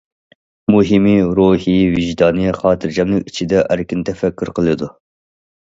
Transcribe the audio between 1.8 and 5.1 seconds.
ۋىجدانى خاتىرجەملىك ئىچىدە ئەركىن تەپەككۇر قىلىدۇ.